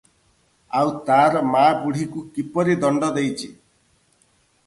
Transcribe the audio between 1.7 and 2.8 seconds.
ବୁଢ଼ୀକୁ କିପରି